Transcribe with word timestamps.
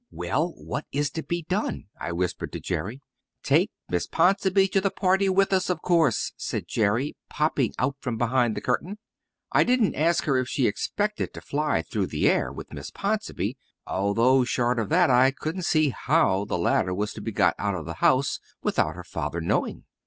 "Well, 0.09 0.55
what 0.57 0.87
is 0.91 1.11
to 1.11 1.21
be 1.21 1.43
done?" 1.43 1.85
I 1.99 2.11
whispered 2.11 2.51
to 2.53 2.59
Jerry. 2.59 3.03
"Take 3.43 3.69
Miss 3.87 4.07
Ponsonby 4.07 4.67
to 4.69 4.81
the 4.81 4.89
party 4.89 5.29
with 5.29 5.53
us, 5.53 5.69
of 5.69 5.83
course," 5.83 6.33
said 6.37 6.67
Jerry, 6.67 7.15
popping 7.29 7.75
out 7.77 7.97
from 7.99 8.17
behind 8.17 8.57
the 8.57 8.61
curtain. 8.61 8.97
I 9.51 9.63
didn't 9.63 9.93
ask 9.93 10.23
her 10.23 10.37
if 10.37 10.49
she 10.49 10.65
expected 10.65 11.35
to 11.35 11.41
fly 11.41 11.83
through 11.83 12.07
the 12.07 12.27
air 12.27 12.51
with 12.51 12.73
Miss 12.73 12.89
Ponsonby, 12.89 13.57
although 13.85 14.43
short 14.43 14.79
of 14.79 14.89
that 14.89 15.11
I 15.11 15.29
couldn't 15.29 15.65
see 15.65 15.89
how 15.89 16.45
the 16.45 16.57
latter 16.57 16.95
was 16.95 17.13
to 17.13 17.21
be 17.21 17.31
got 17.31 17.53
out 17.59 17.75
of 17.75 17.85
the 17.85 17.93
house 18.01 18.39
without 18.63 18.95
her 18.95 19.03
father 19.03 19.39
knowing. 19.39 19.83